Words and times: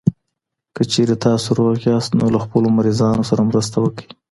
که 0.75 0.81
چېرې 0.91 1.15
تاسو 1.25 1.47
روغ 1.57 1.77
یاست، 1.89 2.11
نو 2.19 2.25
له 2.33 2.39
خپلو 2.45 2.67
مريضانو 2.77 3.23
سره 3.29 3.41
مرسته 3.49 3.75
وکړئ. 3.81 4.07